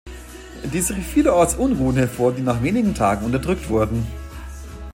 [0.73, 4.07] Dies rief vielerorts Unruhen hervor, die nach wenigen Tagen unterdrückt wurden.